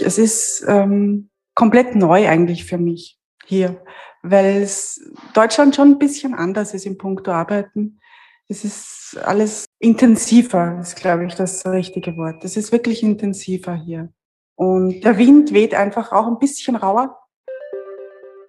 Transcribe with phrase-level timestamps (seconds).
[0.00, 3.82] Es ist ähm, komplett neu eigentlich für mich hier,
[4.22, 5.00] weil es
[5.34, 8.00] Deutschland schon ein bisschen anders ist im Punkto Arbeiten.
[8.48, 12.44] Es ist alles intensiver, ist, glaube ich, das richtige Wort.
[12.44, 14.12] Es ist wirklich intensiver hier.
[14.54, 17.18] Und der Wind weht einfach auch ein bisschen rauer.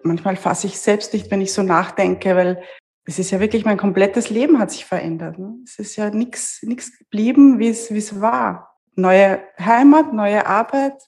[0.02, 2.62] Manchmal fasse ich selbst nicht, wenn ich so nachdenke, weil
[3.04, 5.38] es ist ja wirklich, mein komplettes Leben hat sich verändert.
[5.38, 5.54] Ne?
[5.64, 8.76] Es ist ja nichts nichts geblieben, wie es, wie es war.
[8.94, 11.07] Neue Heimat, neue Arbeit,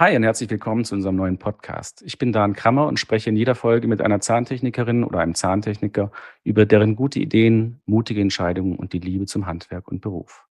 [0.00, 2.02] Hi und herzlich willkommen zu unserem neuen Podcast.
[2.06, 6.12] Ich bin Dan Krammer und spreche in jeder Folge mit einer Zahntechnikerin oder einem Zahntechniker
[6.44, 10.46] über deren gute Ideen, mutige Entscheidungen und die Liebe zum Handwerk und Beruf.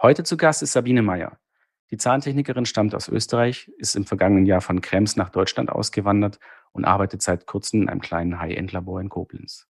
[0.00, 1.40] Heute zu Gast ist Sabine Meyer.
[1.90, 6.38] Die Zahntechnikerin stammt aus Österreich, ist im vergangenen Jahr von Krems nach Deutschland ausgewandert
[6.70, 9.66] und arbeitet seit kurzem in einem kleinen High-End-Labor in Koblenz.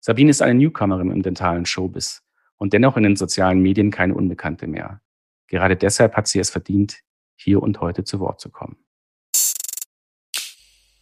[0.00, 2.24] Sabine ist eine Newcomerin im dentalen Showbiz
[2.56, 5.00] und dennoch in den sozialen Medien keine Unbekannte mehr.
[5.46, 7.04] Gerade deshalb hat sie es verdient,
[7.42, 8.76] hier und heute zu Wort zu kommen.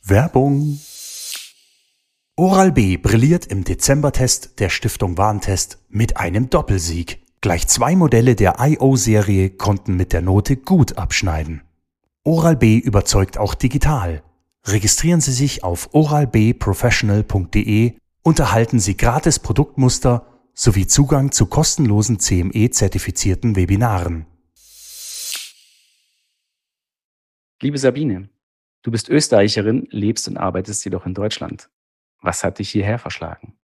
[0.03, 0.81] Werbung.
[2.37, 7.23] Oral-B brilliert im Dezembertest der Stiftung Warentest mit einem Doppelsieg.
[7.43, 11.63] Gleich zwei Modelle der IO-Serie konnten mit der Note gut abschneiden.
[12.25, 14.23] Oral-B überzeugt auch digital.
[14.65, 23.57] Registrieren Sie sich auf oralbprofessional.de und erhalten Sie gratis Produktmuster sowie Zugang zu kostenlosen CME-zertifizierten
[23.57, 24.27] Webinaren.
[27.63, 28.31] Liebe Sabine,
[28.83, 31.69] du bist Österreicherin, lebst und arbeitest jedoch in Deutschland.
[32.23, 33.59] Was hat dich hierher verschlagen?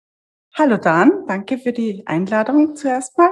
[0.54, 3.30] Hallo Dan, danke für die Einladung zuerst mal.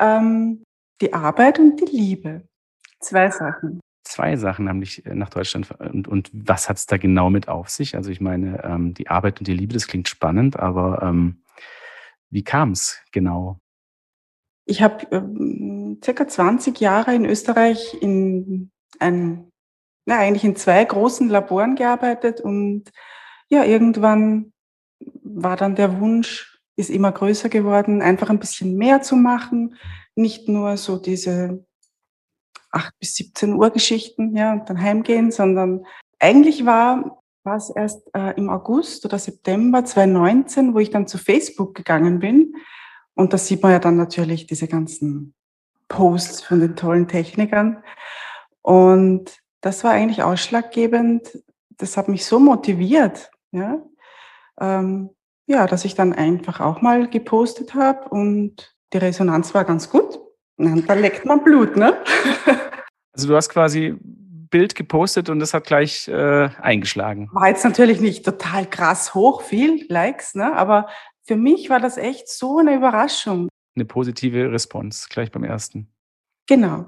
[0.00, 0.62] Ähm,
[1.02, 2.48] die Arbeit und die Liebe.
[3.00, 3.80] Zwei Sachen.
[4.04, 7.48] Zwei Sachen haben dich äh, nach Deutschland und, und was hat es da genau mit
[7.48, 7.94] auf sich?
[7.94, 11.42] Also ich meine, ähm, die Arbeit und die Liebe, das klingt spannend, aber ähm,
[12.30, 13.58] wie kam es genau?
[14.64, 19.50] Ich habe ähm, circa 20 Jahre in Österreich in ein,
[20.08, 22.84] na, eigentlich in zwei großen Laboren gearbeitet und
[23.50, 24.54] ja, irgendwann
[25.22, 29.76] war dann der Wunsch, ist immer größer geworden, einfach ein bisschen mehr zu machen,
[30.14, 31.62] nicht nur so diese
[32.70, 35.84] 8 bis 17 Uhr Geschichten, ja, und dann heimgehen, sondern
[36.18, 41.18] eigentlich war, war es erst äh, im August oder September 2019, wo ich dann zu
[41.18, 42.54] Facebook gegangen bin.
[43.14, 45.34] Und da sieht man ja dann natürlich diese ganzen
[45.88, 47.84] Posts von den tollen Technikern.
[48.62, 51.42] Und das war eigentlich ausschlaggebend.
[51.76, 53.82] Das hat mich so motiviert, ja,
[54.60, 55.10] ähm,
[55.46, 60.18] ja, dass ich dann einfach auch mal gepostet habe und die Resonanz war ganz gut.
[60.56, 61.96] Und da leckt man Blut, ne?
[63.14, 67.28] Also du hast quasi Bild gepostet und das hat gleich äh, eingeschlagen.
[67.32, 70.54] War jetzt natürlich nicht total krass hoch, viel Likes, ne?
[70.54, 70.88] aber
[71.24, 73.48] für mich war das echt so eine Überraschung.
[73.74, 75.92] Eine positive Response gleich beim ersten.
[76.46, 76.86] Genau.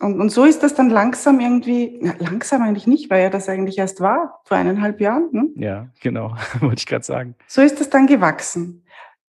[0.00, 3.48] Und, und so ist das dann langsam irgendwie, na, langsam eigentlich nicht, weil ja das
[3.48, 5.28] eigentlich erst war, vor eineinhalb Jahren.
[5.32, 5.48] Ne?
[5.56, 7.34] Ja, genau, wollte ich gerade sagen.
[7.46, 8.84] So ist das dann gewachsen.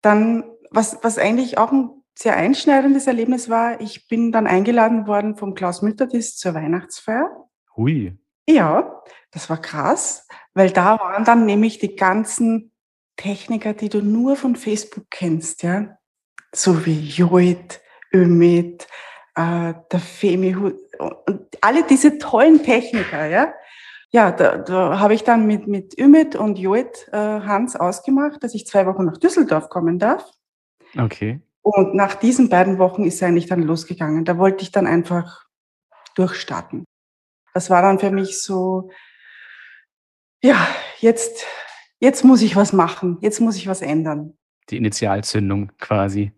[0.02, 5.36] Dann, was, was eigentlich auch ein sehr einschneidendes Erlebnis war, ich bin dann eingeladen worden
[5.36, 7.30] vom Klaus Mülterdis zur Weihnachtsfeier.
[7.76, 8.18] Hui.
[8.46, 12.72] Ja, das war krass, weil da waren dann nämlich die ganzen
[13.16, 15.96] Techniker, die du nur von Facebook kennst, ja.
[16.52, 17.80] So wie Joit,
[18.12, 18.88] Ömit,
[19.34, 20.78] äh, der Femi und
[21.60, 23.52] alle diese tollen Techniker, ja.
[24.12, 28.54] Ja, da, da habe ich dann mit, mit Ümit und Joit äh, Hans ausgemacht, dass
[28.54, 30.28] ich zwei Wochen nach Düsseldorf kommen darf.
[30.98, 31.40] Okay.
[31.62, 34.24] Und nach diesen beiden Wochen ist eigentlich dann losgegangen.
[34.24, 35.44] Da wollte ich dann einfach
[36.16, 36.84] durchstarten.
[37.54, 38.90] Das war dann für mich so,
[40.42, 40.66] ja,
[40.98, 41.44] jetzt,
[42.00, 44.36] jetzt muss ich was machen, jetzt muss ich was ändern.
[44.70, 46.32] Die Initialzündung quasi.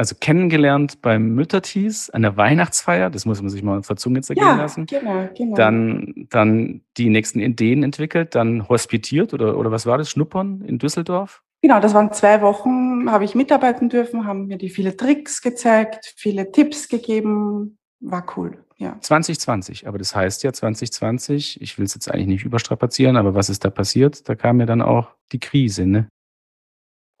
[0.00, 4.22] Also kennengelernt beim Müttertees an der Weihnachtsfeier, das muss man sich mal auf der Zunge
[4.22, 4.86] zergehen ja, lassen.
[4.86, 5.54] Genau, genau.
[5.54, 10.08] Dann, dann die nächsten Ideen entwickelt, dann hospitiert oder, oder was war das?
[10.08, 11.42] Schnuppern in Düsseldorf?
[11.60, 16.14] Genau, das waren zwei Wochen, habe ich mitarbeiten dürfen, haben mir die viele Tricks gezeigt,
[16.16, 17.76] viele Tipps gegeben.
[18.00, 18.96] War cool, ja.
[19.02, 23.50] 2020, aber das heißt ja 2020, ich will es jetzt eigentlich nicht überstrapazieren, aber was
[23.50, 24.26] ist da passiert?
[24.30, 26.08] Da kam ja dann auch die Krise, ne?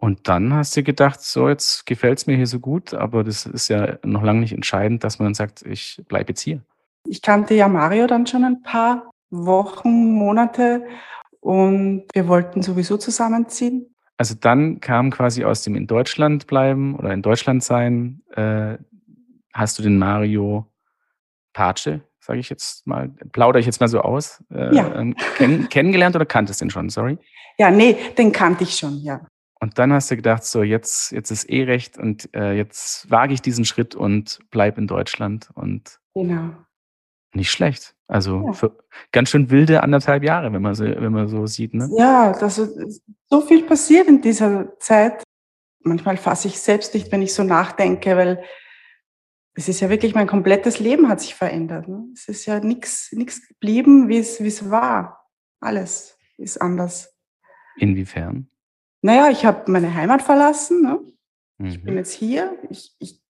[0.00, 3.44] Und dann hast du gedacht, so jetzt gefällt es mir hier so gut, aber das
[3.44, 6.62] ist ja noch lange nicht entscheidend, dass man sagt, ich bleibe jetzt hier.
[7.06, 10.86] Ich kannte ja Mario dann schon ein paar Wochen, Monate
[11.40, 13.94] und wir wollten sowieso zusammenziehen.
[14.16, 18.78] Also dann kam quasi aus dem in Deutschland bleiben oder in Deutschland sein, äh,
[19.52, 20.66] hast du den Mario
[21.52, 24.94] Pace, sage ich jetzt mal, plaudere ich jetzt mal so aus, äh, ja.
[24.94, 27.18] Ähm, kenn, kennengelernt oder kanntest du den schon, sorry?
[27.58, 29.20] Ja, nee, den kannte ich schon, ja.
[29.60, 33.34] Und dann hast du gedacht, so jetzt, jetzt ist eh recht und äh, jetzt wage
[33.34, 36.54] ich diesen Schritt und bleib in Deutschland und genau.
[37.34, 37.94] nicht schlecht.
[38.08, 38.52] Also ja.
[38.54, 38.78] für
[39.12, 41.74] ganz schön wilde anderthalb Jahre, wenn man so, wenn man so sieht.
[41.74, 41.90] Ne?
[41.96, 45.22] Ja, das ist so viel passiert in dieser Zeit.
[45.82, 48.42] Manchmal fasse ich selbst nicht, wenn ich so nachdenke, weil
[49.54, 51.86] es ist ja wirklich, mein komplettes Leben hat sich verändert.
[51.86, 52.04] Ne?
[52.14, 55.28] Es ist ja nichts geblieben, wie es, wie es war.
[55.60, 57.14] Alles ist anders.
[57.76, 58.49] Inwiefern?
[59.02, 60.82] Naja, ich habe meine Heimat verlassen.
[60.82, 61.00] Ne?
[61.58, 61.66] Mhm.
[61.66, 61.98] Ich bin mhm.
[61.98, 62.58] jetzt hier.
[62.68, 63.20] Ich, ich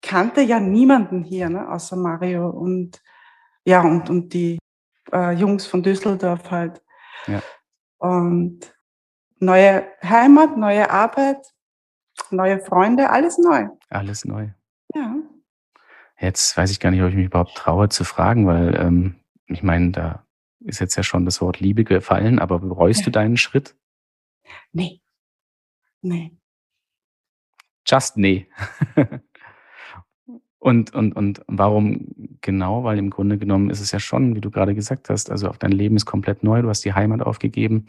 [0.00, 1.70] kannte ja niemanden hier, ne?
[1.70, 3.00] außer Mario und
[3.64, 4.58] ja, und, und die
[5.12, 6.82] äh, Jungs von Düsseldorf halt.
[7.26, 7.40] Ja.
[7.98, 8.74] Und
[9.38, 11.46] neue Heimat, neue Arbeit,
[12.30, 13.68] neue Freunde, alles neu.
[13.88, 14.48] Alles neu.
[14.94, 15.16] Ja.
[16.18, 19.16] Jetzt weiß ich gar nicht, ob ich mich überhaupt traue zu fragen, weil ähm,
[19.46, 20.26] ich meine, da
[20.60, 23.76] ist jetzt ja schon das Wort Liebe gefallen, aber bereust du deinen Schritt?
[24.72, 25.00] Nee.
[26.02, 26.36] Nee.
[27.86, 28.48] Just nee.
[30.58, 32.06] und, und, und warum
[32.40, 32.84] genau?
[32.84, 35.56] Weil im Grunde genommen ist es ja schon, wie du gerade gesagt hast, also auch
[35.56, 37.86] dein Leben ist komplett neu, du hast die Heimat aufgegeben.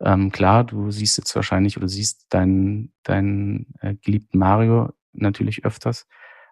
[0.00, 6.06] Ähm, klar, du siehst jetzt wahrscheinlich oder siehst deinen, deinen äh, geliebten Mario natürlich öfters,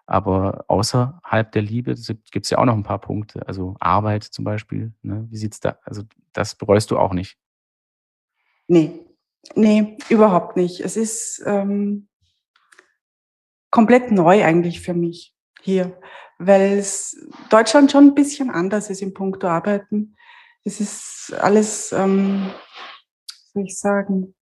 [0.05, 1.95] aber außerhalb der Liebe
[2.31, 4.93] gibt es ja auch noch ein paar Punkte, also Arbeit zum Beispiel.
[5.01, 5.27] Ne?
[5.29, 5.79] Wie sieht's da?
[5.83, 6.03] Also
[6.33, 7.37] das bereust du auch nicht?
[8.67, 9.06] Nee,
[9.55, 10.79] Nee, überhaupt nicht.
[10.81, 12.07] Es ist ähm,
[13.71, 15.99] komplett neu eigentlich für mich hier,
[16.39, 17.17] weil es
[17.49, 20.15] Deutschland schon ein bisschen anders ist im Punkt Arbeiten.
[20.63, 22.49] Es ist alles, ähm,
[23.53, 24.35] soll ich sagen,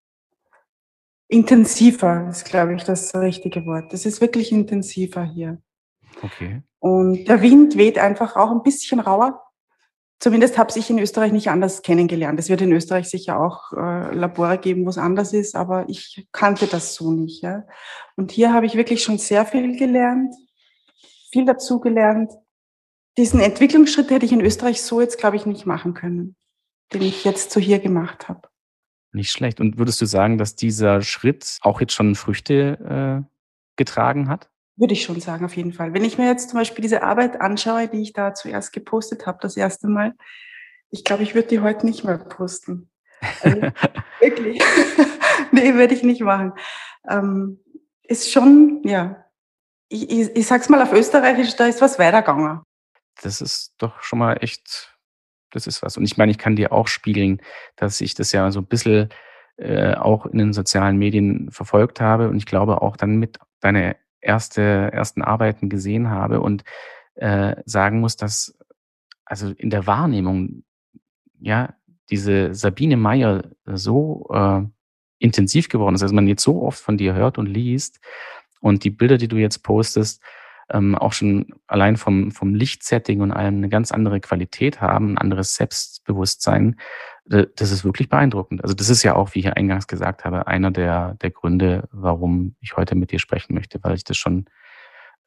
[1.28, 3.94] intensiver ist, glaube ich, das richtige Wort.
[3.94, 5.62] Es ist wirklich intensiver hier.
[6.22, 6.64] Okay.
[6.80, 9.42] Und der Wind weht einfach auch ein bisschen rauer.
[10.20, 12.40] Zumindest habe ich in Österreich nicht anders kennengelernt.
[12.40, 16.28] Es wird in Österreich sicher auch äh, Labore geben, wo es anders ist, aber ich
[16.32, 17.44] kannte das so nicht.
[17.44, 17.66] Ja?
[18.16, 20.34] Und hier habe ich wirklich schon sehr viel gelernt,
[21.32, 22.32] viel dazu gelernt.
[23.18, 26.36] Diesen Entwicklungsschritt hätte ich in Österreich so jetzt, glaube ich, nicht machen können,
[26.94, 28.48] den ich jetzt so hier gemacht habe.
[29.12, 29.60] Nicht schlecht.
[29.60, 33.30] Und würdest du sagen, dass dieser Schritt auch jetzt schon Früchte äh,
[33.76, 34.50] getragen hat?
[34.78, 35.94] Würde ich schon sagen, auf jeden Fall.
[35.94, 39.40] Wenn ich mir jetzt zum Beispiel diese Arbeit anschaue, die ich da zuerst gepostet habe,
[39.42, 40.14] das erste Mal,
[40.90, 42.90] ich glaube, ich würde die heute nicht mehr posten.
[43.44, 43.62] Also,
[44.20, 44.62] wirklich.
[45.52, 46.54] nee, würde ich nicht machen.
[47.08, 47.60] Ähm,
[48.04, 49.26] ist schon, ja,
[49.88, 52.62] ich, ich, ich sag's mal auf Österreichisch, da ist was weitergegangen.
[53.22, 54.96] Das ist doch schon mal echt,
[55.52, 55.98] das ist was.
[55.98, 57.42] Und ich meine, ich kann dir auch spiegeln,
[57.78, 59.10] dass ich das ja so ein bisschen
[59.58, 63.96] äh, auch in den sozialen Medien verfolgt habe und ich glaube auch dann mit deiner
[64.26, 64.62] erste,
[64.92, 66.64] ersten Arbeiten gesehen habe und
[67.16, 68.58] äh, sagen muss, dass
[69.26, 70.64] also in der Wahrnehmung,
[71.40, 71.74] ja,
[72.10, 74.62] diese Sabine Meyer so äh,
[75.18, 78.00] intensiv geworden ist, dass man jetzt so oft von dir hört und liest
[78.60, 80.22] und die Bilder, die du jetzt postest,
[80.70, 85.18] ähm, auch schon allein vom, vom Lichtsetting und allem eine ganz andere Qualität haben, ein
[85.18, 86.80] anderes Selbstbewusstsein,
[87.26, 88.64] das ist wirklich beeindruckend.
[88.64, 92.56] Also das ist ja auch, wie ich eingangs gesagt habe, einer der, der Gründe, warum
[92.62, 94.46] ich heute mit dir sprechen möchte, weil ich das schon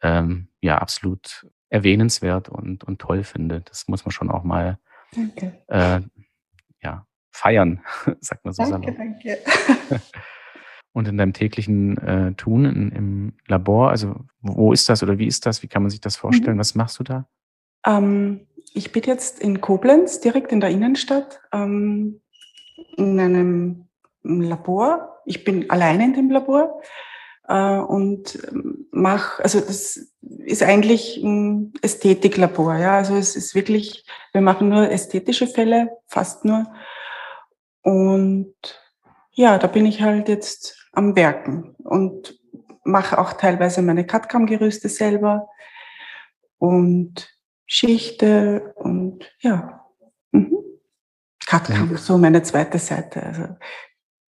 [0.03, 3.63] ähm, ja absolut erwähnenswert und, und toll finde.
[3.63, 4.79] Das muss man schon auch mal
[5.67, 6.01] äh,
[6.83, 7.81] ja, feiern,
[8.21, 8.63] sagt man so.
[8.63, 9.39] Danke, danke.
[10.93, 15.27] und in deinem täglichen äh, Tun in, im Labor, also wo ist das oder wie
[15.27, 15.65] ist das?
[15.65, 16.57] Wie kann man sich das vorstellen?
[16.57, 16.61] Mhm.
[16.61, 17.29] Was machst du da?
[17.85, 18.47] Ähm,
[18.79, 22.21] ich bin jetzt in Koblenz, direkt in der Innenstadt, ähm,
[22.97, 23.89] in einem
[24.23, 25.21] Labor.
[25.27, 26.81] Ich bin alleine in dem Labor
[27.49, 28.39] äh, und
[28.93, 32.77] mache, also das ist eigentlich ein Ästhetiklabor.
[32.77, 32.97] Ja?
[32.97, 36.65] Also es ist wirklich, wir machen nur ästhetische Fälle, fast nur.
[37.83, 38.55] Und
[39.33, 42.39] ja, da bin ich halt jetzt am Werken und
[42.85, 45.49] mache auch teilweise meine CAD-CAM-Gerüste selber
[46.59, 47.38] und
[47.69, 49.85] Schichte und ja.
[50.33, 50.57] Mhm.
[51.47, 53.23] CAD-CAM, so meine zweite Seite.
[53.23, 53.47] Also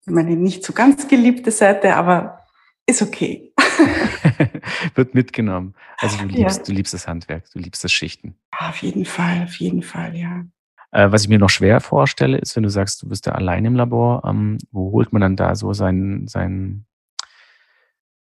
[0.07, 2.45] meine nicht so ganz geliebte Seite, aber
[2.87, 3.53] ist okay.
[4.95, 5.75] Wird mitgenommen.
[5.99, 6.65] Also du liebst, ja.
[6.65, 8.37] du liebst das Handwerk, du liebst das Schichten.
[8.59, 10.45] Auf jeden Fall, auf jeden Fall, ja.
[10.93, 13.65] Äh, was ich mir noch schwer vorstelle, ist, wenn du sagst, du bist da allein
[13.65, 16.85] im Labor, ähm, wo holt man dann da so sein, sein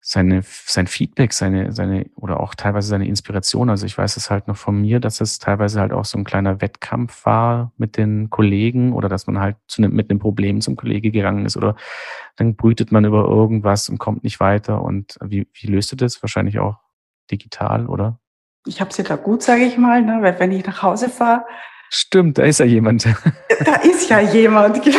[0.01, 3.69] seine, sein Feedback, seine, seine, oder auch teilweise seine Inspiration.
[3.69, 6.23] Also ich weiß es halt noch von mir, dass es teilweise halt auch so ein
[6.23, 10.61] kleiner Wettkampf war mit den Kollegen oder dass man halt zu ne, mit einem Problem
[10.61, 11.75] zum Kollege gegangen ist oder
[12.37, 14.81] dann brütet man über irgendwas und kommt nicht weiter.
[14.81, 16.21] Und wie, wie löst du das?
[16.23, 16.77] Wahrscheinlich auch
[17.29, 18.19] digital, oder?
[18.65, 20.19] Ich habe es ja da gut, sage ich mal, ne?
[20.21, 21.45] weil wenn ich nach Hause fahre.
[21.89, 23.05] Stimmt, da ist ja jemand.
[23.05, 24.97] Da ist ja jemand, genau,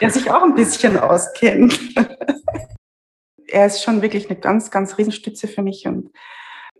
[0.00, 1.78] der sich auch ein bisschen auskennt
[3.48, 6.10] er ist schon wirklich eine ganz, ganz Riesenstütze für mich und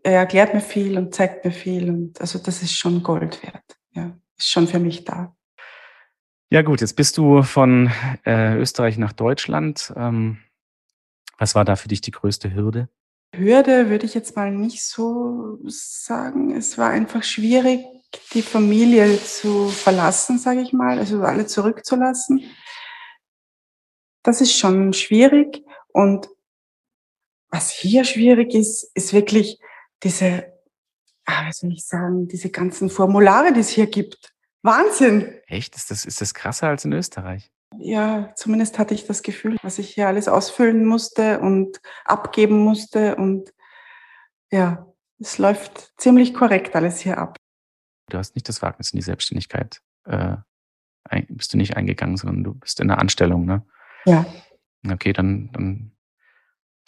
[0.03, 3.77] er erklärt mir viel und zeigt mir viel und also das ist schon Gold wert.
[3.93, 5.35] Ja, ist schon für mich da.
[6.51, 7.91] Ja gut, jetzt bist du von
[8.25, 9.93] äh, Österreich nach Deutschland.
[9.97, 10.39] Ähm,
[11.37, 12.89] was war da für dich die größte Hürde?
[13.35, 16.55] Hürde würde ich jetzt mal nicht so sagen.
[16.57, 17.85] Es war einfach schwierig,
[18.33, 22.43] die Familie zu verlassen, sage ich mal, also alle zurückzulassen.
[24.23, 26.29] Das ist schon schwierig und
[27.51, 29.59] was hier schwierig ist, ist wirklich
[30.03, 30.53] diese,
[31.25, 34.35] ah, wie soll ich sagen, diese ganzen Formulare, die es hier gibt.
[34.63, 35.33] Wahnsinn!
[35.47, 35.77] Echt?
[35.77, 37.51] Ist das, ist das krasser als in Österreich?
[37.79, 43.17] Ja, zumindest hatte ich das Gefühl, was ich hier alles ausfüllen musste und abgeben musste.
[43.17, 43.53] Und
[44.51, 44.87] ja,
[45.21, 47.37] es läuft ziemlich korrekt alles hier ab.
[48.11, 50.37] Du hast nicht das Wagnis in die Selbstständigkeit, äh,
[51.29, 53.65] bist du nicht eingegangen, sondern du bist in der Anstellung, ne?
[54.07, 54.25] Ja.
[54.91, 55.93] Okay, dann, dann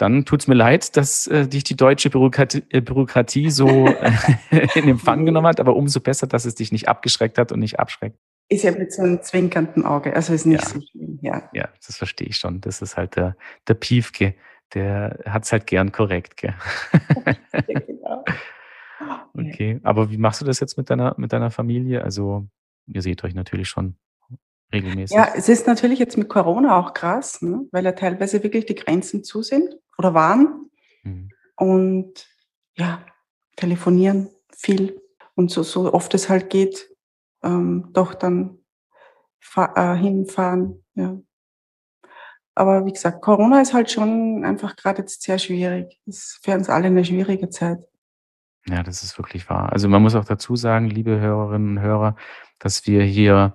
[0.01, 4.13] dann tut es mir leid, dass äh, dich die deutsche Bürokratie, äh, Bürokratie so äh,
[4.75, 7.79] in Empfang genommen hat, aber umso besser, dass es dich nicht abgeschreckt hat und nicht
[7.79, 8.17] abschreckt.
[8.49, 10.69] Ist ja mit so einem zwinkernden Auge, also ist nicht ja.
[10.69, 11.51] so schlimm, ja.
[11.53, 12.61] Ja, das verstehe ich schon.
[12.63, 13.37] Das ist halt der,
[13.69, 14.35] der Piefke,
[14.75, 16.55] der hat es halt gern korrekt, gell?
[17.67, 18.25] genau.
[19.33, 22.05] Okay, aber wie machst du das jetzt mit deiner, mit deiner Familie?
[22.05, 22.47] Also,
[22.87, 23.97] ihr seht euch natürlich schon
[24.73, 25.17] regelmäßig.
[25.17, 27.67] Ja, es ist natürlich jetzt mit Corona auch krass, ne?
[27.73, 30.71] weil ja teilweise wirklich die Grenzen zu sind oder waren.
[31.03, 31.29] Mhm.
[31.57, 32.27] Und
[32.75, 33.05] ja,
[33.57, 34.99] telefonieren viel
[35.35, 36.91] und so, so oft es halt geht,
[37.43, 38.59] ähm, doch dann
[39.57, 40.83] äh, hinfahren.
[40.95, 41.19] Ja.
[42.55, 46.01] Aber wie gesagt, Corona ist halt schon einfach gerade jetzt sehr schwierig.
[46.07, 47.79] Ist für uns alle eine schwierige Zeit.
[48.67, 49.73] Ja, das ist wirklich wahr.
[49.73, 52.17] Also man muss auch dazu sagen, liebe Hörerinnen und Hörer,
[52.59, 53.55] dass wir hier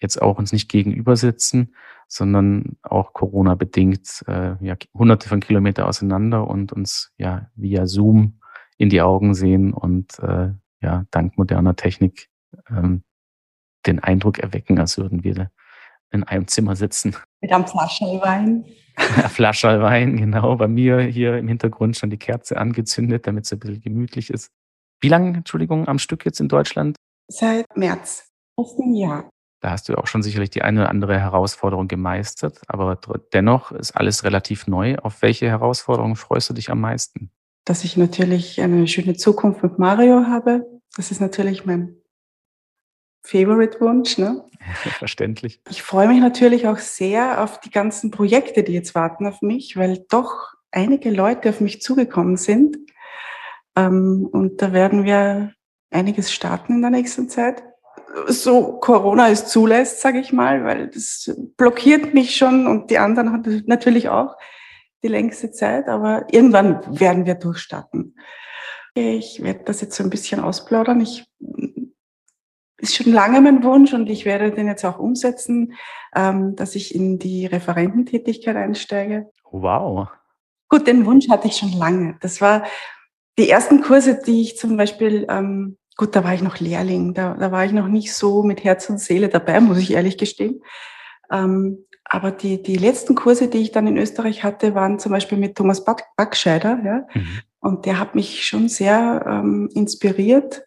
[0.00, 1.74] jetzt auch uns nicht gegenüber sitzen,
[2.08, 8.40] sondern auch Corona-bedingt äh, ja, hunderte von Kilometer auseinander und uns ja via Zoom
[8.78, 12.28] in die Augen sehen und äh, ja, dank moderner Technik
[12.68, 13.02] ähm,
[13.86, 15.50] den Eindruck erwecken, als würden wir
[16.10, 17.16] in einem Zimmer sitzen.
[17.40, 18.64] Mit einem Wein.
[18.96, 20.56] Flascherl Wein, genau.
[20.56, 24.50] Bei mir hier im Hintergrund schon die Kerze angezündet, damit es ein bisschen gemütlich ist.
[25.00, 26.96] Wie lange, Entschuldigung, am Stück jetzt in Deutschland?
[27.28, 29.28] Seit März, letzten Jahr.
[29.66, 33.00] Da hast du auch schon sicherlich die eine oder andere Herausforderung gemeistert, aber
[33.32, 34.94] dennoch ist alles relativ neu.
[34.98, 37.32] Auf welche Herausforderung freust du dich am meisten?
[37.64, 40.64] Dass ich natürlich eine schöne Zukunft mit Mario habe.
[40.96, 41.96] Das ist natürlich mein
[43.24, 44.18] Favorite-Wunsch.
[44.18, 44.44] Ne?
[44.98, 45.60] Verständlich.
[45.68, 49.76] Ich freue mich natürlich auch sehr auf die ganzen Projekte, die jetzt warten auf mich,
[49.76, 52.76] weil doch einige Leute auf mich zugekommen sind.
[53.74, 55.54] Ähm, und da werden wir
[55.90, 57.64] einiges starten in der nächsten Zeit
[58.28, 63.64] so Corona es zulässt, sage ich mal, weil das blockiert mich schon und die anderen
[63.66, 64.36] natürlich auch
[65.02, 68.16] die längste Zeit, aber irgendwann werden wir durchstarten.
[68.94, 71.00] Ich werde das jetzt so ein bisschen ausplaudern.
[71.00, 71.26] Ich
[72.78, 75.74] ist schon lange mein Wunsch und ich werde den jetzt auch umsetzen,
[76.14, 79.30] ähm, dass ich in die Referententätigkeit einsteige.
[79.50, 80.08] Wow.
[80.68, 82.16] Gut, den Wunsch hatte ich schon lange.
[82.20, 82.64] Das war
[83.38, 87.34] die ersten Kurse, die ich zum Beispiel ähm, Gut, da war ich noch Lehrling, da,
[87.34, 90.62] da war ich noch nicht so mit Herz und Seele dabei, muss ich ehrlich gestehen.
[91.30, 95.38] Ähm, aber die, die letzten Kurse, die ich dann in Österreich hatte, waren zum Beispiel
[95.38, 96.78] mit Thomas Backscheider.
[96.84, 97.06] Ja?
[97.14, 97.40] Mhm.
[97.60, 100.66] Und der hat mich schon sehr ähm, inspiriert.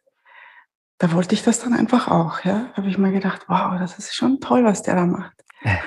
[0.98, 2.43] Da wollte ich das dann einfach auch.
[2.43, 2.71] Ja?
[2.74, 5.33] habe ich mir gedacht, wow, das ist schon toll, was der da macht.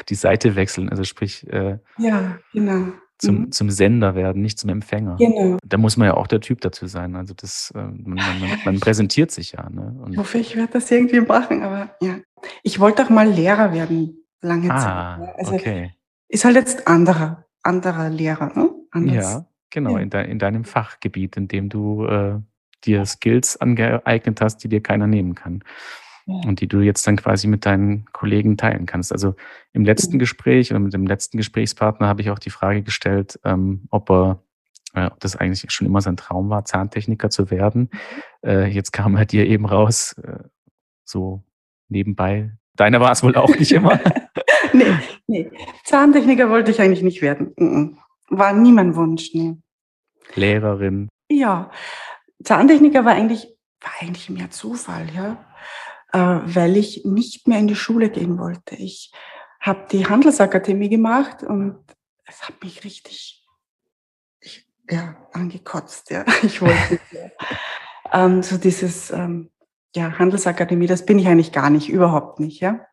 [0.09, 1.47] Die Seite wechseln, also sprich.
[1.51, 3.53] Äh, ja, genau zum, mhm.
[3.53, 5.17] zum Sender werden, nicht zum Empfänger.
[5.17, 5.57] Genau.
[5.65, 7.15] Da muss man ja auch der Typ dazu sein.
[7.15, 9.71] Also das, äh, man, man, man präsentiert sich ja.
[9.71, 9.97] Ne?
[10.03, 12.17] Und ich hoffe, ich werde das irgendwie machen, aber ja.
[12.65, 15.39] Ich wollte auch mal Lehrer werden, lange ah, Zeit.
[15.39, 15.93] Also okay.
[16.29, 18.71] Ist halt jetzt anderer, anderer Lehrer, ne?
[18.91, 19.15] Anders.
[19.15, 20.03] Ja, genau, ja.
[20.03, 22.41] In, de, in deinem Fachgebiet, in dem du äh,
[22.85, 25.63] dir Skills angeeignet hast, die dir keiner nehmen kann
[26.27, 29.13] und die du jetzt dann quasi mit deinen Kollegen teilen kannst.
[29.13, 29.35] Also
[29.73, 33.87] im letzten Gespräch oder mit dem letzten Gesprächspartner habe ich auch die Frage gestellt, ähm,
[33.91, 34.43] ob er
[34.95, 37.91] äh, ob das eigentlich schon immer sein Traum war, Zahntechniker zu werden.
[38.43, 38.49] Mhm.
[38.49, 40.45] Äh, jetzt kam er dir eben raus, äh,
[41.05, 41.43] so
[41.89, 42.53] nebenbei.
[42.75, 44.01] Deiner war es wohl auch nicht immer.
[44.73, 45.51] nee, nee.
[45.85, 47.99] Zahntechniker wollte ich eigentlich nicht werden.
[48.29, 49.31] War nie mein Wunsch.
[49.35, 49.57] Nee.
[50.35, 51.09] Lehrerin?
[51.31, 51.71] Ja,
[52.43, 53.49] Zahntechniker war eigentlich,
[53.81, 55.37] war eigentlich mehr Zufall, ja,
[56.19, 58.77] weil ich nicht mehr in die Schule gehen wollte.
[58.77, 59.13] Ich
[59.61, 61.79] habe die Handelsakademie gemacht und
[62.27, 63.47] es hat mich richtig
[64.41, 66.11] ich, ja, angekotzt.
[66.11, 66.25] Ja.
[66.43, 67.01] Ich wollte
[68.13, 69.51] ähm, so dieses ähm,
[69.95, 72.61] ja, Handelsakademie, das bin ich eigentlich gar nicht, überhaupt nicht.
[72.61, 72.87] Ja.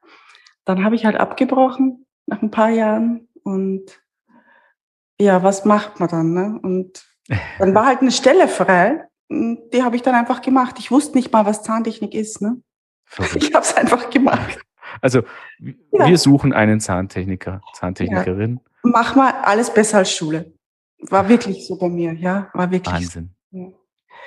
[0.66, 4.00] Dann habe ich halt abgebrochen nach ein paar Jahren und
[5.20, 6.34] ja, was macht man dann?
[6.34, 6.60] Ne?
[6.62, 7.06] Und
[7.58, 9.06] dann war halt eine Stelle frei.
[9.30, 10.76] Die habe ich dann einfach gemacht.
[10.80, 12.42] Ich wusste nicht mal, was Zahntechnik ist.
[12.42, 12.62] Ne?
[13.36, 14.60] Ich habe es einfach gemacht.
[15.02, 15.24] Also
[15.60, 16.08] ja.
[16.08, 18.60] wir suchen einen Zahntechniker, Zahntechnikerin.
[18.64, 18.90] Ja.
[18.92, 20.54] Mach mal alles besser als Schule.
[21.02, 22.94] War wirklich so bei mir, ja, war wirklich.
[22.94, 23.32] Wahnsinn.
[23.52, 23.74] So.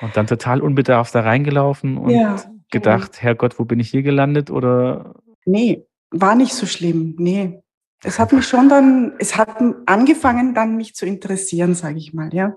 [0.01, 2.37] Und dann total unbedarft da reingelaufen und ja,
[2.71, 3.23] gedacht, genau.
[3.23, 4.51] Herrgott, wo bin ich hier gelandet?
[4.51, 5.15] Oder?
[5.45, 7.15] Nee, war nicht so schlimm.
[7.19, 7.63] Nee.
[8.05, 12.35] Es hat mich schon dann, es hat angefangen, dann mich zu interessieren, sage ich mal,
[12.35, 12.57] ja.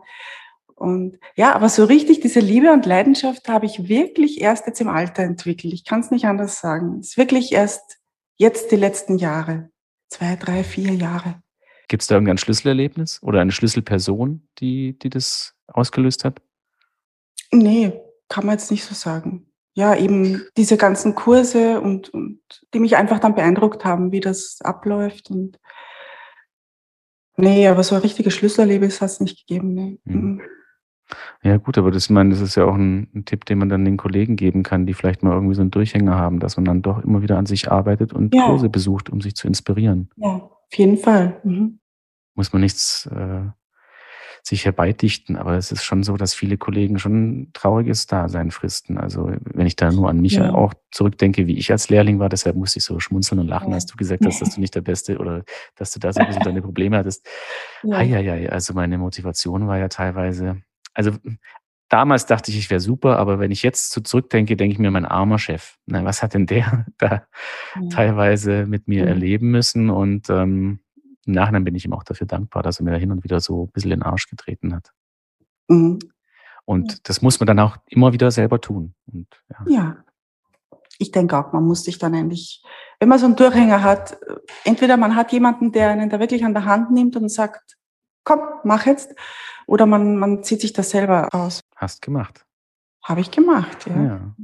[0.75, 4.89] Und ja, aber so richtig diese Liebe und Leidenschaft habe ich wirklich erst jetzt im
[4.89, 5.74] Alter entwickelt.
[5.74, 7.00] Ich kann es nicht anders sagen.
[7.00, 7.98] Es ist wirklich erst
[8.36, 9.70] jetzt die letzten Jahre.
[10.10, 11.41] Zwei, drei, vier Jahre.
[11.88, 16.41] Gibt es da irgendein Schlüsselerlebnis oder eine Schlüsselperson, die, die das ausgelöst hat?
[17.51, 17.94] Nee,
[18.27, 19.48] kann man jetzt nicht so sagen.
[19.74, 22.39] Ja, eben diese ganzen Kurse und, und
[22.74, 25.29] die mich einfach dann beeindruckt haben, wie das abläuft.
[25.29, 25.60] Und
[27.38, 29.74] nee, aber so ein richtiges Schlüsselerlebnis hat es nicht gegeben.
[29.74, 30.00] Nee.
[30.05, 30.41] Mhm.
[31.43, 33.69] Ja, gut, aber das, ich meine, das ist ja auch ein, ein, Tipp, den man
[33.69, 36.65] dann den Kollegen geben kann, die vielleicht mal irgendwie so einen Durchhänger haben, dass man
[36.65, 38.47] dann doch immer wieder an sich arbeitet und ja.
[38.47, 40.09] Kurse besucht, um sich zu inspirieren.
[40.17, 41.39] Ja, auf jeden Fall.
[41.43, 41.79] Mhm.
[42.33, 43.45] Muss man nichts äh,
[44.47, 49.00] sich herbeidichten, aber es ist schon so, dass viele Kollegen schon trauriges Dasein fristen.
[49.00, 50.53] Also wenn ich da nur an mich ja.
[50.53, 53.75] auch zurückdenke, wie ich als Lehrling war, deshalb musste ich so schmunzeln und lachen, ja.
[53.75, 55.43] als du gesagt hast, dass du nicht der Beste oder
[55.75, 57.27] dass du da so ein bisschen deine Probleme hattest.
[57.81, 57.97] Ja.
[57.97, 60.62] Eieiei, also meine Motivation war ja teilweise
[60.95, 61.11] also
[61.89, 64.91] damals dachte ich, ich wäre super, aber wenn ich jetzt so zurückdenke, denke ich mir,
[64.91, 67.27] mein armer Chef, na, was hat denn der da
[67.75, 67.89] mhm.
[67.89, 69.10] teilweise mit mir mhm.
[69.10, 69.89] erleben müssen?
[69.89, 70.79] Und ähm,
[71.25, 73.39] im Nachhinein bin ich ihm auch dafür dankbar, dass er mir da hin und wieder
[73.39, 74.91] so ein bisschen in den Arsch getreten hat.
[75.67, 75.99] Mhm.
[76.65, 78.95] Und das muss man dann auch immer wieder selber tun.
[79.05, 79.65] Und, ja.
[79.67, 79.97] ja.
[80.97, 82.63] Ich denke auch, man muss sich dann eigentlich,
[82.99, 84.17] wenn man so einen Durchhänger hat,
[84.63, 87.75] entweder man hat jemanden, der einen da wirklich an der Hand nimmt und sagt,
[88.23, 89.13] komm, mach jetzt,
[89.67, 91.62] oder man, man zieht sich das selber aus.
[91.75, 92.45] Hast gemacht.
[93.04, 94.04] Habe ich gemacht, ja.
[94.04, 94.36] ja.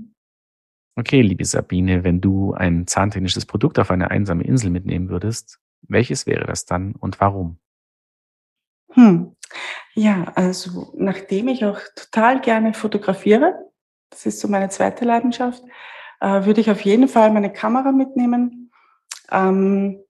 [0.95, 6.27] Okay, liebe Sabine, wenn du ein zahntechnisches Produkt auf eine einsame Insel mitnehmen würdest, welches
[6.27, 7.57] wäre das dann und warum?
[8.91, 9.35] Hm.
[9.93, 13.71] Ja, also nachdem ich auch total gerne fotografiere,
[14.09, 15.63] das ist so meine zweite Leidenschaft,
[16.19, 18.71] äh, würde ich auf jeden Fall meine Kamera mitnehmen
[19.31, 20.03] ähm,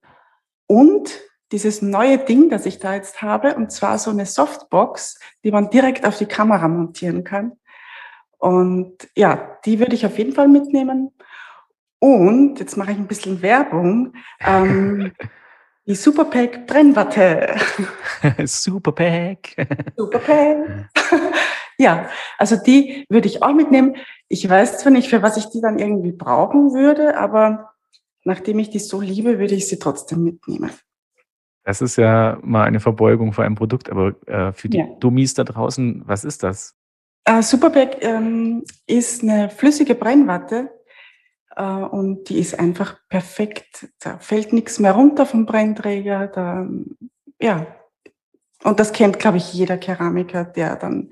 [0.67, 1.19] und
[1.51, 5.69] dieses neue Ding, das ich da jetzt habe, und zwar so eine Softbox, die man
[5.69, 7.53] direkt auf die Kamera montieren kann.
[8.37, 11.11] Und ja, die würde ich auf jeden Fall mitnehmen.
[11.99, 14.13] Und jetzt mache ich ein bisschen Werbung.
[14.39, 15.11] Ähm,
[15.85, 17.55] die Superpack Brennwatte.
[18.45, 19.55] Superpack.
[19.95, 20.89] Superpack.
[21.77, 23.97] ja, also die würde ich auch mitnehmen.
[24.27, 27.73] Ich weiß zwar nicht, für was ich die dann irgendwie brauchen würde, aber
[28.23, 30.71] nachdem ich die so liebe, würde ich sie trotzdem mitnehmen.
[31.63, 34.87] Das ist ja mal eine Verbeugung vor einem Produkt, aber äh, für die ja.
[34.99, 36.75] Dummies da draußen, was ist das?
[37.25, 40.71] Äh, Superbag ähm, ist eine flüssige Brennwatte
[41.55, 43.89] äh, und die ist einfach perfekt.
[43.99, 46.27] Da fällt nichts mehr runter vom Brennträger.
[46.27, 46.67] Da,
[47.39, 47.67] ja,
[48.63, 51.11] und das kennt, glaube ich, jeder Keramiker, der dann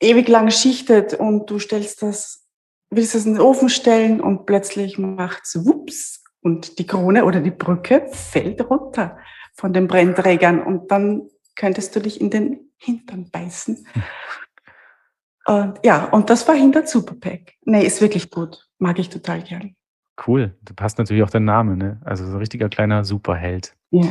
[0.00, 2.46] ewig lang schichtet und du stellst das,
[2.90, 7.40] willst es in den Ofen stellen und plötzlich macht es wups und die Krone oder
[7.40, 9.18] die Brücke fällt runter
[9.54, 13.86] von den Brennträgern und dann könntest du dich in den Hintern beißen.
[15.46, 17.54] Und ja, und das verhindert Superpack.
[17.64, 18.68] Nee, ist wirklich gut.
[18.78, 19.74] Mag ich total gern.
[20.26, 20.54] Cool.
[20.60, 22.02] Du passt natürlich auch dein Name, ne?
[22.04, 23.74] Also so ein richtiger kleiner Superheld.
[23.90, 24.06] Ja.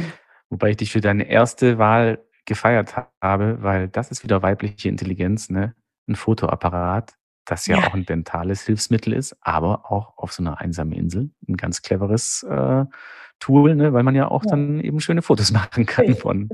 [0.50, 5.52] Wobei ich dich für deine erste Wahl gefeiert habe, weil das ist wieder weibliche Intelligenz,
[5.52, 5.76] ne?
[6.08, 7.17] Ein Fotoapparat
[7.48, 11.32] das ja, ja, auch ein dentales Hilfsmittel ist, aber auch auf so einer einsamen Insel
[11.48, 12.86] ein ganz cleveres äh,
[13.40, 14.52] Tool, ne, weil man ja auch ja.
[14.52, 16.50] dann eben schöne Fotos machen kann von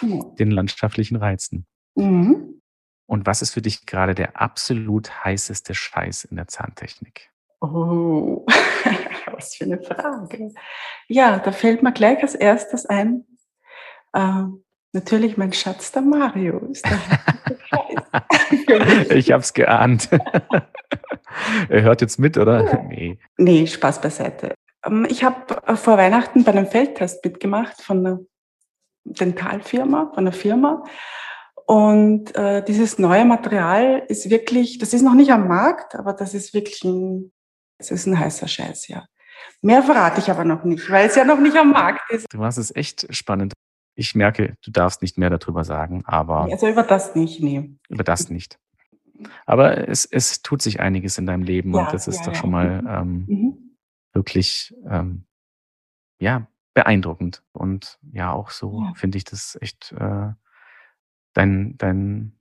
[0.00, 0.20] ja.
[0.38, 1.66] den landschaftlichen Reizen.
[1.94, 2.60] Mhm.
[3.06, 7.30] Und was ist für dich gerade der absolut heißeste Scheiß in der Zahntechnik?
[7.60, 8.46] Oh,
[9.32, 10.52] was für eine Frage.
[11.08, 13.24] Ja, da fällt mir gleich als erstes ein,
[14.14, 16.58] ähm, Natürlich mein Schatz, der Mario.
[16.70, 16.98] Ist der
[19.10, 20.08] ich hab's geahnt.
[21.68, 22.82] er hört jetzt mit, oder?
[22.88, 23.18] Nee.
[23.36, 24.54] Nee, Spaß beiseite.
[24.84, 28.20] Ähm, ich habe äh, vor Weihnachten bei einem Feldtest mitgemacht von einer
[29.04, 30.84] Dentalfirma, von einer Firma.
[31.66, 36.34] Und äh, dieses neue Material ist wirklich, das ist noch nicht am Markt, aber das
[36.34, 37.32] ist wirklich ein,
[37.78, 39.06] das ist ein heißer Scheiß, ja.
[39.60, 42.26] Mehr verrate ich aber noch nicht, weil es ja noch nicht am Markt ist.
[42.30, 43.52] Du machst es echt spannend.
[43.94, 46.42] Ich merke, du darfst nicht mehr darüber sagen, aber.
[46.44, 47.76] Also über das nicht, nee.
[47.88, 48.58] Über das nicht.
[49.46, 52.34] Aber es, es tut sich einiges in deinem Leben ja, und das ist ja, doch
[52.34, 53.76] schon mal ähm, mhm.
[54.12, 55.24] wirklich ähm,
[56.18, 58.92] ja beeindruckend und ja auch so ja.
[58.94, 60.32] finde ich das echt äh,
[61.34, 62.32] dein dein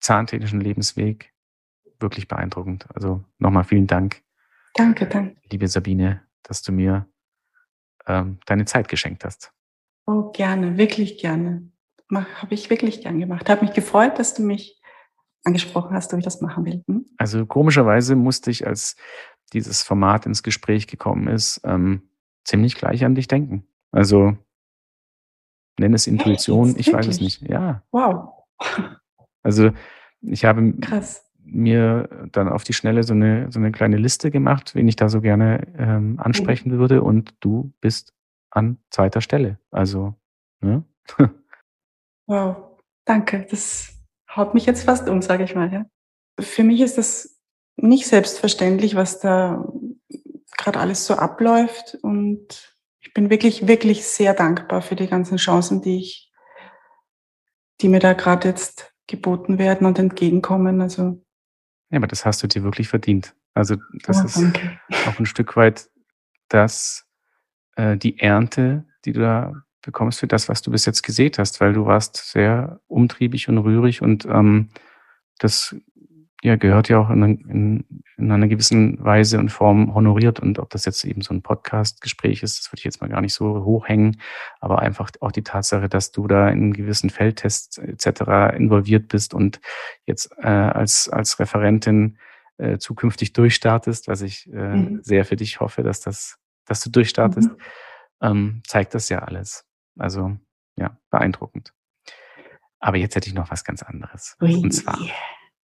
[0.00, 1.32] zahntechnischen Lebensweg
[1.98, 2.86] wirklich beeindruckend.
[2.94, 4.22] Also nochmal vielen Dank.
[4.74, 5.36] Danke, danke.
[5.50, 7.06] Liebe Sabine, dass du mir
[8.06, 9.52] ähm, deine Zeit geschenkt hast.
[10.10, 11.70] Oh, gerne, wirklich gerne.
[12.12, 13.48] Habe ich wirklich gern gemacht.
[13.48, 14.80] Habe mich gefreut, dass du mich
[15.44, 16.82] angesprochen hast, ob ich das machen will.
[16.88, 17.06] Hm?
[17.16, 18.96] Also komischerweise musste ich, als
[19.52, 22.02] dieses Format ins Gespräch gekommen ist, ähm,
[22.44, 23.68] ziemlich gleich an dich denken.
[23.92, 24.36] Also
[25.78, 27.42] nenn es Intuition, ich weiß es nicht.
[27.42, 27.82] Ja.
[27.92, 28.32] Wow.
[29.42, 29.70] Also
[30.20, 31.24] ich habe Krass.
[31.42, 35.08] mir dann auf die Schnelle so eine, so eine kleine Liste gemacht, wen ich da
[35.08, 36.78] so gerne ähm, ansprechen mhm.
[36.78, 38.12] würde und du bist
[38.50, 39.58] an zweiter Stelle.
[39.70, 40.14] Also,
[40.60, 40.84] ne?
[42.26, 42.56] wow,
[43.04, 43.46] danke.
[43.50, 43.94] Das
[44.34, 45.72] haut mich jetzt fast um, sage ich mal.
[45.72, 45.86] Ja.
[46.38, 47.40] Für mich ist das
[47.76, 49.64] nicht selbstverständlich, was da
[50.56, 51.98] gerade alles so abläuft.
[52.02, 56.32] Und ich bin wirklich, wirklich sehr dankbar für die ganzen Chancen, die ich,
[57.80, 60.80] die mir da gerade jetzt geboten werden und entgegenkommen.
[60.80, 61.24] Also
[61.90, 63.34] ja, aber das hast du dir wirklich verdient.
[63.54, 65.90] Also das oh, ist auch ein Stück weit
[66.48, 67.06] das,
[67.80, 71.60] äh, die Ernte, die du da bekommst für das, was du bis jetzt gesät hast,
[71.60, 74.68] weil du warst sehr umtriebig und rührig und ähm,
[75.38, 75.74] das
[76.42, 77.84] ja, gehört ja auch in, in,
[78.16, 80.40] in, einer gewissen Weise und Form honoriert.
[80.40, 83.20] Und ob das jetzt eben so ein Podcast-Gespräch ist, das würde ich jetzt mal gar
[83.20, 84.20] nicht so hochhängen.
[84.58, 88.56] Aber einfach auch die Tatsache, dass du da in gewissen Feldtests etc.
[88.56, 89.60] involviert bist und
[90.06, 92.16] jetzt äh, als, als Referentin
[92.56, 95.00] äh, zukünftig durchstartest, was ich äh, mhm.
[95.02, 96.38] sehr für dich hoffe, dass das,
[96.70, 97.56] dass du durchstartest, mhm.
[98.22, 99.66] ähm, zeigt das ja alles.
[99.98, 100.36] Also
[100.76, 101.74] ja, beeindruckend.
[102.78, 104.36] Aber jetzt hätte ich noch was ganz anderes.
[104.40, 104.54] Ui.
[104.54, 104.98] Und zwar,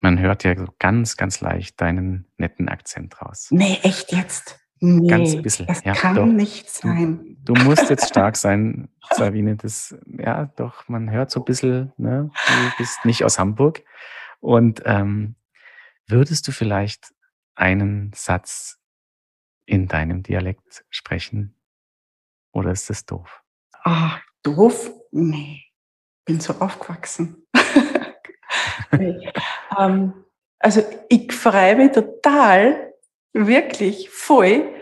[0.00, 3.48] man hört ja so ganz, ganz leicht deinen netten Akzent raus.
[3.50, 4.60] Nee, echt jetzt?
[4.78, 5.66] Nee, ganz bisschen.
[5.66, 6.26] Das ja, kann doch.
[6.26, 7.38] nicht sein.
[7.44, 9.56] Du, du, musst jetzt stark sein, Sabine.
[9.56, 12.30] Das, ja, doch, man hört so ein bisschen, ne?
[12.46, 13.82] du bist nicht aus Hamburg.
[14.40, 15.36] Und ähm,
[16.06, 17.12] würdest du vielleicht
[17.54, 18.79] einen Satz
[19.70, 21.54] in deinem Dialekt sprechen?
[22.52, 23.42] Oder ist das doof?
[23.84, 24.90] Ah, doof?
[25.12, 25.62] Nee,
[26.24, 27.46] bin so aufgewachsen.
[29.78, 30.24] ähm,
[30.58, 32.92] also ich freue mich total,
[33.32, 34.74] wirklich voll,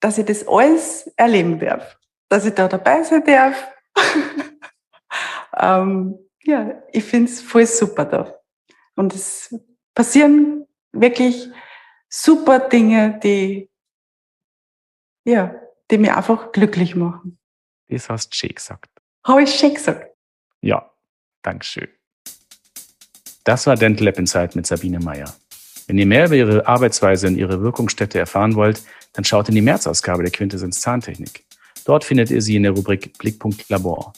[0.00, 1.98] dass ich das alles erleben darf.
[2.30, 3.68] Dass ich da dabei sein darf.
[5.58, 8.34] ähm, ja, ich finde es voll super da.
[8.94, 9.54] Und es
[9.94, 11.48] passieren wirklich
[12.08, 13.70] super Dinge, die,
[15.26, 15.54] ja,
[15.90, 17.38] die mir einfach glücklich machen.
[17.88, 18.90] Das hast du schön gesagt.
[19.24, 20.06] Habe ich schön gesagt?
[20.60, 20.90] Ja,
[21.42, 21.88] Dankeschön.
[23.44, 25.32] Das war Dental Lab Insight mit Sabine Meyer.
[25.86, 29.62] Wenn ihr mehr über ihre Arbeitsweise und ihre Wirkungsstätte erfahren wollt, dann schaut in die
[29.62, 31.44] März-Ausgabe der Quintessenz Zahntechnik.
[31.84, 34.12] Dort findet ihr sie in der Rubrik Blickpunkt Labor.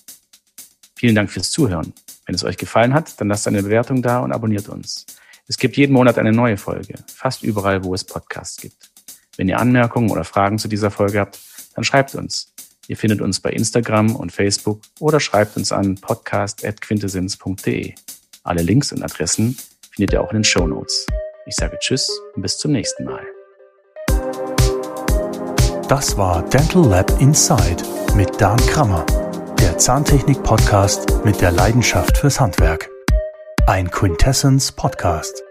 [0.94, 1.92] Vielen Dank fürs Zuhören.
[2.25, 5.07] Wenn es euch gefallen hat, dann lasst eine Bewertung da und abonniert uns.
[5.47, 8.88] Es gibt jeden Monat eine neue Folge, fast überall, wo es Podcasts gibt.
[9.38, 11.38] Wenn ihr Anmerkungen oder Fragen zu dieser Folge habt,
[11.74, 12.53] dann schreibt uns.
[12.88, 17.94] Ihr findet uns bei Instagram und Facebook oder schreibt uns an podcast.quintessenz.de.
[18.42, 19.57] Alle Links und Adressen
[19.92, 21.07] findet ihr auch in den Show Notes.
[21.46, 23.22] Ich sage Tschüss und bis zum nächsten Mal.
[25.88, 27.85] Das war Dental Lab Inside
[28.16, 29.07] mit Dan Krammer,
[29.61, 32.90] der Zahntechnik-Podcast mit der Leidenschaft fürs Handwerk.
[33.66, 35.47] Ein Quintessence Podcast.